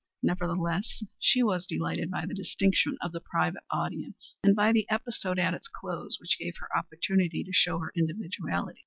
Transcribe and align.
Nevertheless 0.23 1.03
she 1.19 1.43
was 1.43 1.67
delighted 1.67 2.09
by 2.09 2.25
the 2.25 2.33
distinction 2.33 2.97
of 3.03 3.11
the 3.11 3.19
private 3.21 3.61
audience, 3.69 4.35
and 4.43 4.55
by 4.55 4.71
the 4.71 4.89
episode 4.89 5.37
at 5.37 5.53
its 5.53 5.67
close, 5.67 6.17
which 6.19 6.39
gave 6.39 6.57
her 6.57 6.75
opportunity 6.75 7.43
to 7.43 7.53
show 7.53 7.77
her 7.77 7.91
individuality. 7.95 8.79